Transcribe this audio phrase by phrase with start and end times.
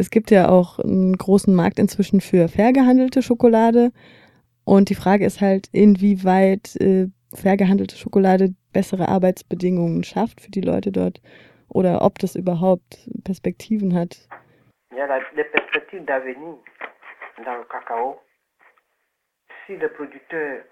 [0.00, 3.92] Es gibt ja auch einen großen Markt inzwischen für fair gehandelte Schokolade.
[4.64, 10.62] Und die Frage ist halt, inwieweit äh, fair gehandelte Schokolade bessere Arbeitsbedingungen schafft für die
[10.62, 11.20] Leute dort
[11.68, 14.26] oder ob das überhaupt Perspektiven hat.
[14.96, 16.56] Ja, les perspectives d'avenir
[17.44, 18.20] dans le cacao,
[19.66, 20.64] si les producteurs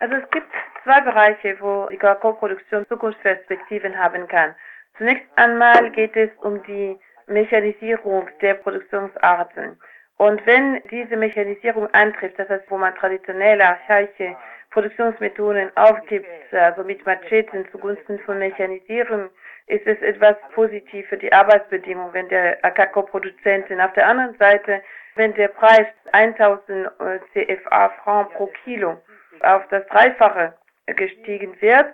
[0.00, 0.46] also es gibt
[0.84, 4.54] zwei Bereiche, wo die Kakaoproduktion Zukunftsperspektiven haben kann.
[4.98, 9.78] Zunächst einmal geht es um die Mechanisierung der Produktionsarten.
[10.18, 14.36] Und wenn diese Mechanisierung antrifft, das heißt, wo man traditionelle, archaische
[14.70, 19.28] Produktionsmethoden aufgibt, also mit Macheten zugunsten von Mechanisierung,
[19.66, 23.80] ist es etwas positiv für die Arbeitsbedingungen der Kakaoproduzenten.
[23.80, 24.82] Auf der anderen Seite,
[25.16, 26.90] wenn der Preis 1000
[27.32, 29.00] CFA Franc pro Kilo
[29.40, 30.54] auf das Dreifache
[30.86, 31.86] gestiegen wird,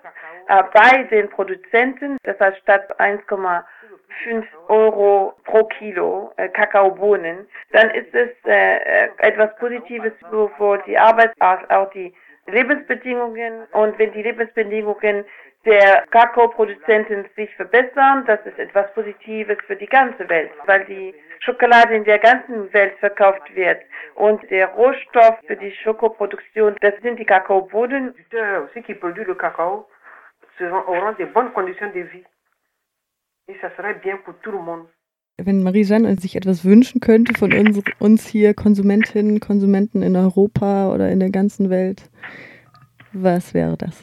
[0.48, 3.64] äh, bei den Produzenten, das heißt statt 1,5
[4.68, 11.90] Euro pro Kilo äh, Kakaobohnen, dann ist es äh, etwas Positives für die Arbeit, auch
[11.90, 12.14] die
[12.46, 13.64] Lebensbedingungen.
[13.72, 15.24] Und wenn die Lebensbedingungen
[15.64, 21.94] der Kakaoproduzenten sich verbessern, das ist etwas Positives für die ganze Welt, weil die Schokolade
[21.94, 23.82] in der ganzen Welt verkauft wird.
[24.14, 28.14] Und der Rohstoff für die Schokoproduktion, das sind die Kakaobohnen.
[28.74, 29.86] Ceux qui produisent le cacao
[30.60, 33.31] auront de de vie et ça serait bien pour tout le monde
[35.38, 41.10] wenn Marie-Jeanne sich etwas wünschen könnte von uns, uns hier Konsumentinnen, Konsumenten in Europa oder
[41.10, 42.10] in der ganzen Welt,
[43.12, 44.02] was wäre das?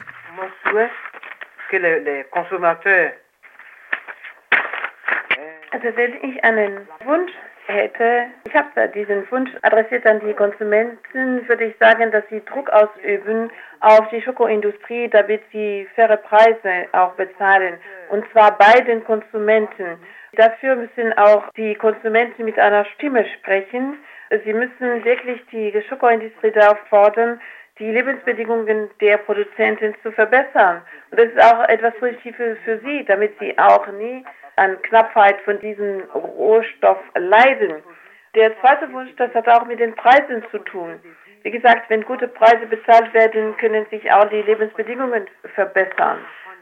[5.72, 7.32] Also wenn ich einen Wunsch
[7.70, 12.44] hätte, ich habe da diesen Wunsch adressiert an die Konsumenten, würde ich sagen, dass sie
[12.44, 17.78] Druck ausüben auf die Schokoindustrie, damit sie faire Preise auch bezahlen.
[18.10, 19.98] Und zwar bei den Konsumenten.
[20.32, 23.98] Dafür müssen auch die Konsumenten mit einer Stimme sprechen.
[24.44, 27.40] Sie müssen wirklich die Schokoindustrie darauf fordern,
[27.80, 30.82] die Lebensbedingungen der Produzenten zu verbessern.
[31.10, 34.24] Und das ist auch etwas Positives für sie, damit sie auch nie
[34.56, 37.82] an Knappheit von diesem Rohstoff leiden.
[38.34, 41.00] Der zweite Wunsch, das hat auch mit den Preisen zu tun.
[41.42, 46.18] Wie gesagt, wenn gute Preise bezahlt werden, können sich auch die Lebensbedingungen verbessern.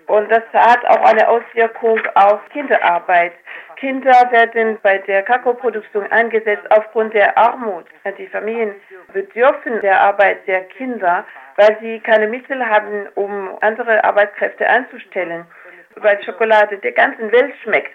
[0.06, 3.32] Und das hat auch eine Auswirkung auf Kinderarbeit.
[3.78, 7.86] Kinder werden bei der Kakaoproduktion eingesetzt aufgrund der Armut.
[8.18, 8.74] Die Familien
[9.12, 11.24] bedürfen der Arbeit der Kinder,
[11.56, 15.46] weil sie keine Mittel haben, um andere Arbeitskräfte einzustellen.
[15.94, 17.92] Weil Schokolade der ganzen Welt schmeckt.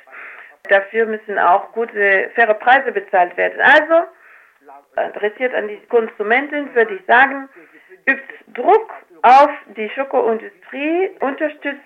[0.70, 3.60] Dafür müssen auch gute, faire Preise bezahlt werden.
[3.62, 4.08] Also,
[5.06, 7.50] interessiert an die Konsumenten, würde ich sagen,
[8.06, 11.82] übt Druck auf die Schokoindustrie, unterstützt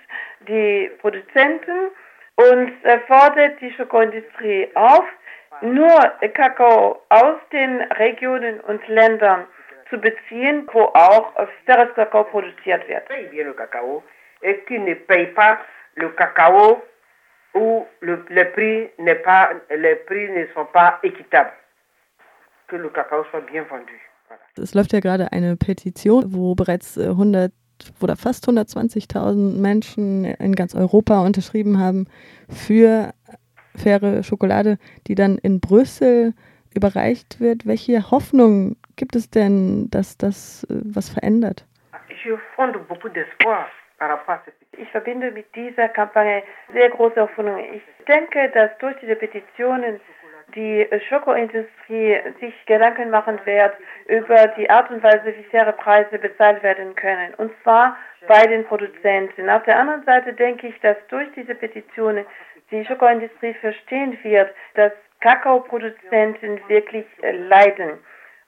[0.48, 1.90] die Produzenten
[2.38, 2.72] und
[3.08, 5.06] fordert die Schokoindustrie auf,
[5.62, 6.00] nur
[6.34, 9.46] Kakao aus den Regionen und Ländern
[9.90, 11.34] zu beziehen, wo auch
[11.66, 13.10] faires Kakao produziert wird.
[13.10, 14.04] le cacao
[14.42, 14.78] et qui
[15.08, 15.58] paye pas
[15.96, 16.82] le cacao
[17.56, 21.54] où le, le prix n'est pas, les prix ne sont pas équitables.
[22.68, 23.94] Que le cacao soit bien vendu.
[24.62, 27.52] Es läuft ja gerade eine Petition, wo bereits 100
[28.02, 32.08] oder fast 120.000 Menschen in ganz Europa unterschrieben haben
[32.50, 33.14] für
[33.76, 34.78] faire Schokolade,
[35.08, 36.34] die dann in Brüssel
[36.74, 37.66] überreicht wird.
[37.66, 41.66] Welche Hoffnung gibt es denn, dass das äh, was verändert?
[44.80, 47.58] Ich verbinde mit dieser Kampagne sehr große Hoffnung.
[47.74, 50.00] Ich denke, dass durch diese Petitionen
[50.56, 53.74] die Schokoindustrie sich Gedanken machen wird
[54.08, 57.34] über die Art und Weise, wie faire Preise bezahlt werden können.
[57.36, 57.98] Und zwar
[58.28, 59.50] bei den Produzenten.
[59.50, 62.26] Auf der anderen Seite denke ich, dass durch diese Petitionen
[62.72, 68.00] die Schokoindustrie verstehen wird, dass Kakaoproduzenten wirklich leiden.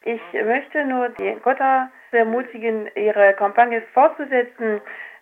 [0.04, 4.82] Ich möchte nur die Gotha ermutigen, ihre Kampagne fortzusetzen.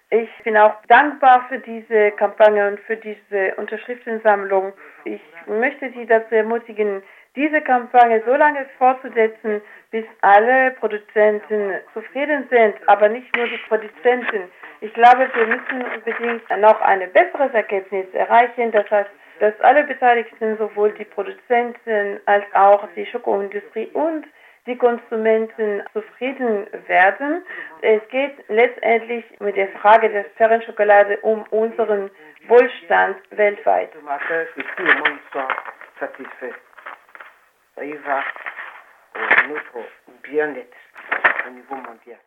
[0.09, 4.73] Ich bin auch dankbar für diese Kampagne und für diese Unterschriftensammlung.
[5.07, 7.01] Ich möchte Sie dazu ermutigen,
[7.33, 14.51] diese Kampagne so lange fortzusetzen, bis alle Produzenten zufrieden sind, aber nicht nur die Produzenten.
[14.81, 18.73] Ich glaube, wir müssen unbedingt noch ein besseres Ergebnis erreichen.
[18.73, 19.09] Das heißt,
[19.39, 24.25] dass alle Beteiligten, sowohl die Produzenten als auch die Schokoindustrie und
[24.65, 27.43] die Konsumenten zufrieden werden.
[27.81, 32.11] Es geht letztendlich mit der Frage der fairen Schokolade um unseren
[32.47, 33.89] Wohlstand weltweit.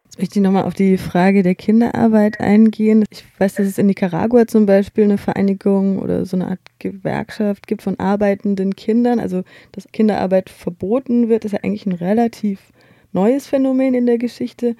[0.04, 3.04] Jetzt möchte ich nochmal auf die Frage der Kinderarbeit eingehen.
[3.10, 7.66] Ich weiß, dass es in Nicaragua zum Beispiel eine Vereinigung oder so eine Art Gewerkschaft
[7.66, 9.20] gibt von arbeitenden Kindern.
[9.20, 12.72] Also, dass Kinderarbeit verboten wird, ist ja eigentlich ein relativ
[13.12, 14.76] neues Phänomen in der Geschichte.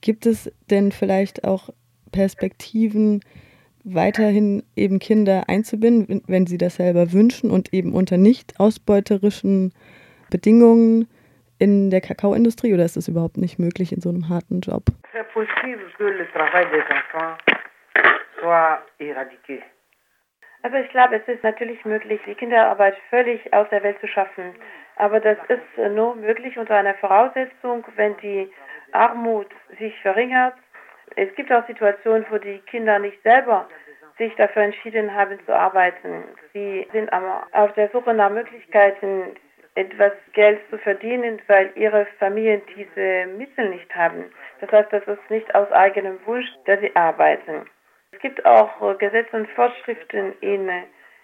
[0.00, 1.70] Gibt es denn vielleicht auch
[2.10, 3.20] Perspektiven,
[3.84, 9.72] weiterhin eben Kinder einzubinden, wenn sie das selber wünschen und eben unter nicht ausbeuterischen
[10.30, 11.08] Bedingungen
[11.58, 14.84] in der Kakaoindustrie oder ist das überhaupt nicht möglich in so einem harten Job?
[20.62, 24.54] Also ich glaube, es ist natürlich möglich, die Kinderarbeit völlig aus der Welt zu schaffen.
[24.96, 28.50] Aber das ist nur möglich unter einer Voraussetzung, wenn die
[28.92, 30.54] Armut sich verringert.
[31.16, 33.68] Es gibt auch Situationen, wo die Kinder nicht selber
[34.18, 36.24] sich dafür entschieden haben zu arbeiten.
[36.52, 39.36] Sie sind aber auf der Suche nach Möglichkeiten,
[39.74, 44.26] etwas Geld zu verdienen, weil ihre Familien diese Mittel nicht haben.
[44.60, 47.64] Das heißt, das ist nicht aus eigenem Wunsch, dass sie arbeiten.
[48.12, 50.70] Es gibt auch Gesetze und Vorschriften in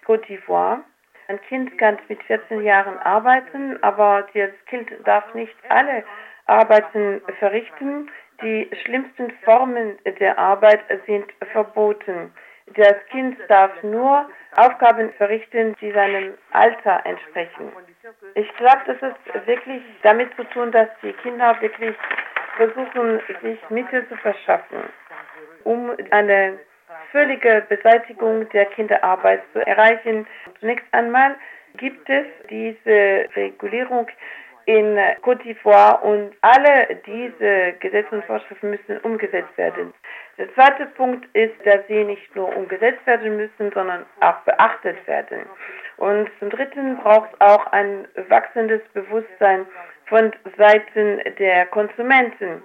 [0.05, 0.79] Côte d'Ivoire.
[1.27, 6.03] Ein Kind kann mit 14 Jahren arbeiten, aber das Kind darf nicht alle
[6.47, 8.09] Arbeiten verrichten.
[8.41, 12.33] Die schlimmsten Formen der Arbeit sind verboten.
[12.75, 17.71] Das Kind darf nur Aufgaben verrichten, die seinem Alter entsprechen.
[18.35, 21.95] Ich glaube, das ist wirklich damit zu tun, dass die Kinder wirklich
[22.57, 24.83] versuchen, sich Mittel zu verschaffen,
[25.63, 26.59] um eine
[27.11, 30.27] völlige Beseitigung der Kinderarbeit zu erreichen.
[30.59, 31.35] Zunächst einmal
[31.77, 34.07] gibt es diese Regulierung
[34.69, 39.95] in Côte d'Ivoire und alle diese Gesetze und Vorschriften müssen umgesetzt werden.
[40.37, 45.47] Der zweite Punkt ist, dass sie nicht nur umgesetzt werden müssen, sondern auch beachtet werden.
[45.97, 49.65] Und zum Dritten braucht es auch ein wachsendes Bewusstsein
[50.05, 52.61] von Seiten der Konsumenten.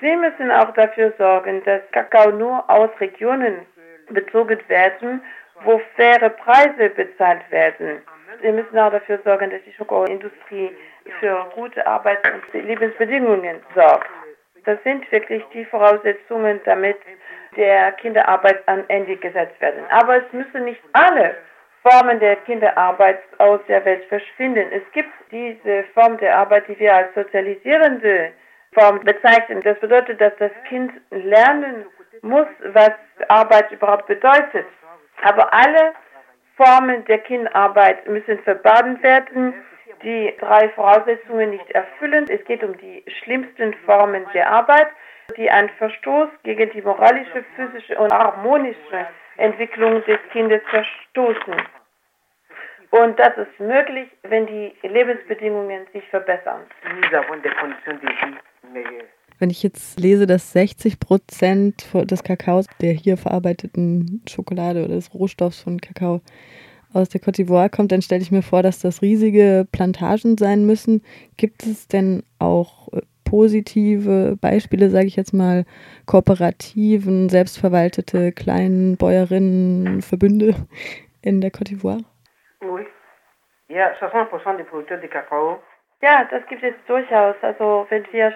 [0.00, 3.66] Sie müssen auch dafür sorgen, dass Kakao nur aus Regionen
[4.10, 5.22] bezogen werden,
[5.64, 8.00] wo faire Preise bezahlt werden.
[8.40, 10.76] Sie müssen auch dafür sorgen, dass die Schokoindustrie
[11.20, 14.08] für gute Arbeits- und Lebensbedingungen sorgt.
[14.64, 16.96] Das sind wirklich die Voraussetzungen, damit
[17.56, 19.84] der Kinderarbeit an Ende gesetzt werden.
[19.90, 21.36] Aber es müssen nicht alle
[21.82, 24.66] Formen der Kinderarbeit aus der Welt verschwinden.
[24.70, 28.32] Es gibt diese Form der Arbeit, die wir als sozialisierende
[28.72, 29.62] Form bezeichnen.
[29.62, 31.86] Das bedeutet, dass das Kind lernen
[32.22, 32.92] muss, was
[33.28, 34.66] Arbeit überhaupt bedeutet.
[35.22, 35.92] Aber alle
[36.62, 39.54] Formen der Kinderarbeit müssen verbannen werden
[40.02, 42.26] die drei Voraussetzungen nicht erfüllen.
[42.28, 44.88] Es geht um die schlimmsten Formen der Arbeit,
[45.36, 49.06] die einen Verstoß gegen die moralische, physische und harmonische
[49.36, 51.54] Entwicklung des Kindes verstoßen.
[52.90, 56.66] Und das ist möglich, wenn die Lebensbedingungen sich verbessern.
[59.42, 65.12] Wenn ich jetzt lese, dass 60 Prozent des Kakaos, der hier verarbeiteten Schokolade oder des
[65.12, 66.20] Rohstoffs von Kakao,
[66.92, 70.64] aus der Côte d'Ivoire kommt, dann stelle ich mir vor, dass das riesige Plantagen sein
[70.64, 71.02] müssen.
[71.38, 75.64] Gibt es denn auch äh, positive Beispiele, sage ich jetzt mal,
[76.06, 80.54] kooperativen, selbstverwaltete kleinen Bäuerinnenverbünde
[81.20, 82.04] in der Côte d'Ivoire?
[82.60, 82.82] Oui.
[83.66, 85.58] Ja, 60% des producteurs de Kakao
[86.02, 87.36] ja, das gibt es durchaus.
[87.42, 88.32] Also wenn wir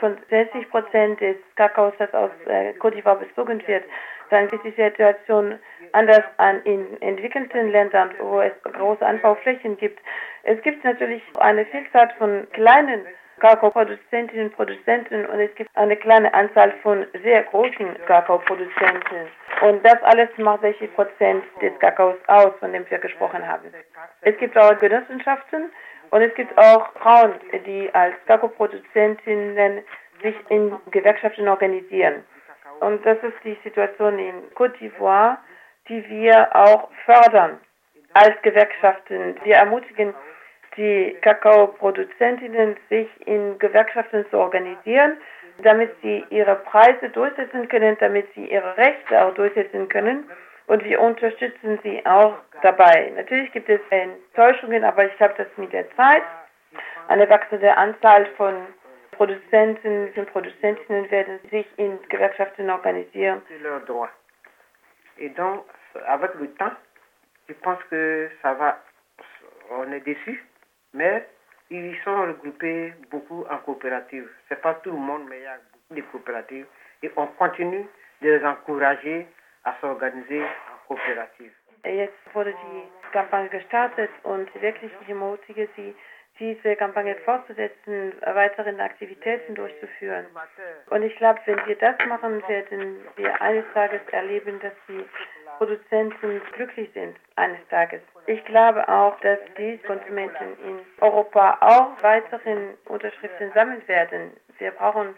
[0.00, 3.84] von 60 Prozent des Kakaos, das aus äh, d'Ivoire bezogen wird,
[4.30, 5.58] dann ist die Situation
[5.92, 10.00] anders an in entwickelten Ländern, wo es große Anbauflächen gibt.
[10.44, 13.06] Es gibt natürlich eine Vielzahl von kleinen
[13.40, 19.28] Kakaoproduzentinnen und Produzenten und es gibt eine kleine Anzahl von sehr großen Kakaoproduzenten.
[19.60, 23.72] Und das alles macht 60 Prozent des Kakaos aus, von dem wir gesprochen haben.
[24.22, 25.70] Es gibt auch Genossenschaften
[26.14, 27.32] und es gibt auch Frauen,
[27.66, 29.82] die als Kakaoproduzentinnen
[30.22, 32.22] sich in Gewerkschaften organisieren.
[32.78, 35.38] Und das ist die Situation in Côte d'Ivoire,
[35.88, 37.58] die wir auch fördern
[38.12, 39.34] als Gewerkschaften.
[39.42, 40.14] Wir ermutigen
[40.76, 45.16] die Kakaoproduzentinnen, sich in Gewerkschaften zu organisieren,
[45.64, 50.30] damit sie ihre Preise durchsetzen können, damit sie ihre Rechte auch durchsetzen können.
[50.66, 53.12] Und wir unterstützen sie auch dabei.
[53.16, 56.22] Natürlich gibt es Enttäuschungen, aber ich glaube, dass mit der Zeit
[57.08, 58.66] eine wachsende Anzahl von
[59.12, 63.42] Produzenten und Produzentinnen werden sich in Gewerkschaften organisieren.
[66.08, 66.72] Avec le temps,
[67.46, 68.80] je pense que ça va,
[69.70, 70.44] on est déçus,
[70.92, 71.24] mais
[71.70, 74.28] ils sont regroupés beaucoup en coopérative.
[74.48, 76.66] C'est pas tout le monde, mais il y a beaucoup de coopératives
[77.04, 77.86] et on continue
[78.22, 79.28] de les encourager
[81.84, 85.94] Jetzt wurde die Kampagne gestartet und wirklich ich ermutige Sie,
[86.40, 90.26] diese Kampagne fortzusetzen, weiteren Aktivitäten durchzuführen.
[90.90, 95.04] Und ich glaube, wenn wir das machen, werden wir eines Tages erleben, dass die
[95.58, 98.00] Produzenten glücklich sind eines Tages.
[98.26, 104.32] Ich glaube auch, dass die Konsumenten in Europa auch weiteren Unterschriften sammeln werden.
[104.58, 105.14] Wir brauchen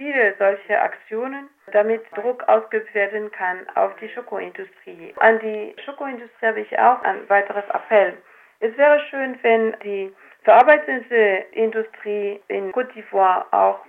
[0.00, 5.12] viele solche Aktionen, damit Druck ausgeübt werden kann auf die Schokoindustrie.
[5.16, 8.14] An die Schokoindustrie habe ich auch ein weiteres Appell.
[8.60, 10.10] Es wäre schön, wenn die
[10.42, 13.80] verarbeitende Industrie in Côte d'Ivoire auch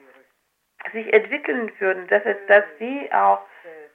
[0.92, 3.40] sich entwickeln würden, dass, es, dass sie auch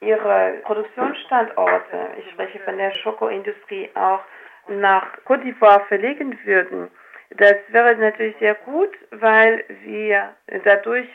[0.01, 4.21] ihre Produktionsstandorte, ich spreche von der Schokoindustrie, auch
[4.67, 6.89] nach Côte d'Ivoire verlegen würden.
[7.29, 10.33] Das wäre natürlich sehr gut, weil wir
[10.63, 11.07] dadurch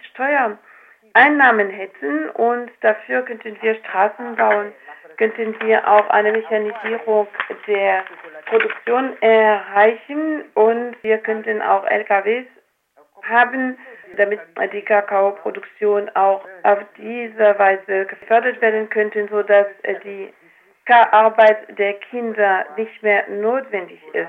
[1.12, 4.72] Steuereinnahmen hätten und dafür könnten wir Straßen bauen,
[5.18, 7.28] könnten wir auch eine Mechanisierung
[7.66, 8.04] der
[8.46, 12.46] Produktion erreichen und wir könnten auch LKWs
[13.22, 13.78] haben,
[14.16, 14.40] damit
[14.72, 19.66] die Kakaoproduktion auch auf diese Weise gefördert werden könnte, sodass
[20.04, 20.32] die
[20.88, 24.28] Arbeit der Kinder nicht mehr notwendig ist.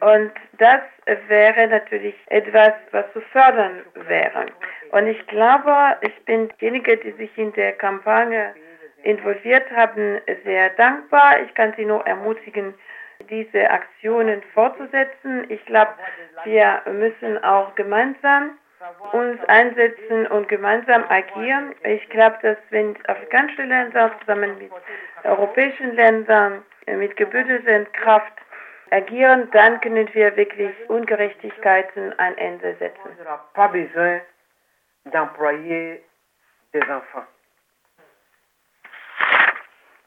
[0.00, 0.80] Und das
[1.26, 4.46] wäre natürlich etwas, was zu fördern wäre.
[4.92, 8.54] Und ich glaube, ich bin diejenige, die sich in der Kampagne
[9.02, 11.40] involviert haben, sehr dankbar.
[11.42, 12.74] Ich kann Sie nur ermutigen,
[13.28, 15.50] diese Aktionen fortzusetzen.
[15.50, 15.94] Ich glaube,
[16.44, 18.58] wir müssen auch gemeinsam
[19.12, 21.74] uns einsetzen und gemeinsam agieren.
[21.84, 24.72] Ich glaube, dass wenn afrikanische Länder zusammen mit
[25.24, 28.32] europäischen Ländern mit gebündelter Kraft
[28.90, 33.16] agieren, dann können wir wirklich Ungerechtigkeiten ein Ende setzen.
[33.54, 34.20] Pas besoin
[35.06, 36.00] d'employer
[36.72, 37.26] des enfants.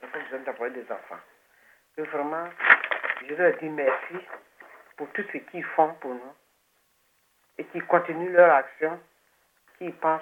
[0.01, 1.22] Pas besoin d'employer des enfants.
[1.98, 2.50] Et vraiment,
[3.27, 4.20] je leur dis merci
[4.98, 6.36] pour tout ce qu'ils font pour nous
[7.57, 9.00] et qui continuent leur action,
[9.77, 10.21] qui pensent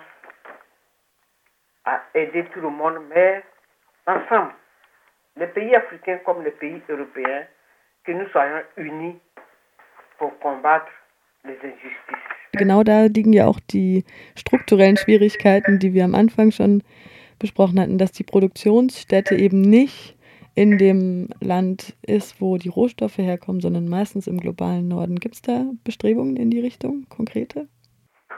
[1.86, 3.44] à aider tout le monde, mais
[4.06, 4.54] ensemble,
[5.38, 7.46] les pays africains comme les pays européens,
[8.04, 9.20] que nous soyons unis
[10.18, 10.92] pour combattre
[11.46, 12.34] les injustices.
[12.56, 14.06] Genau da liegen ja auch die
[14.38, 16.84] strukturellen Schwierigkeiten, die wir am Anfang schon
[17.40, 20.16] besprochen hatten, dass die Produktionsstätte eben nicht
[20.56, 25.20] in dem Land ist, wo die Rohstoffe herkommen, sondern meistens im globalen Norden.
[25.20, 27.68] Gibt es da Bestrebungen in die Richtung, konkrete?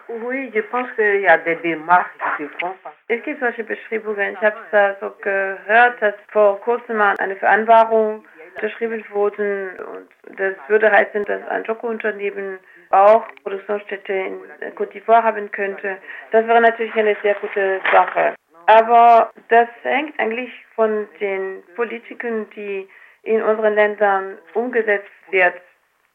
[0.08, 2.74] Oui, je pense qu'il y a des démarches qui se.
[3.08, 4.34] Es gibt solche Bestrebungen.
[4.34, 8.24] Ich habe es so gehört, dass vor kurzem mal eine Vereinbarung
[8.56, 9.78] unterschrieben wurde.
[9.94, 12.60] Und das würde heißen, dass ein Schokounternehmen
[12.92, 14.40] auch Produktionsstätte in
[14.76, 15.98] Côte d'Ivoire haben könnte.
[16.32, 18.36] Das wäre natürlich eine sehr gute Sache.
[18.68, 22.88] Aber das hängt eigentlich von den Politiken, die
[23.24, 25.56] in unseren Ländern umgesetzt wird.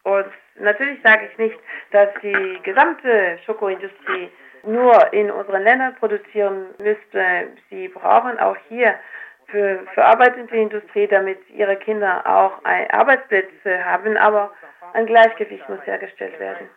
[0.04, 0.26] Und
[0.56, 1.58] natürlich sage ich nicht,
[1.90, 4.30] dass die gesamte Schokoindustrie
[4.64, 7.48] nur in unseren Ländern produzieren müsste.
[7.68, 8.98] Sie brauchen auch hier
[9.46, 14.52] für verarbeitende Industrie, damit ihre Kinder auch Arbeitsplätze haben, aber
[14.92, 16.68] ein Gleichgewicht muss hergestellt werden.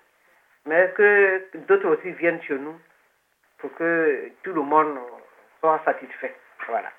[0.66, 2.80] Mais que d'autres aussi viennent chez nous
[3.58, 4.98] pour que tout le monde
[5.86, 6.36] satisfait.
[6.68, 6.90] Voilà.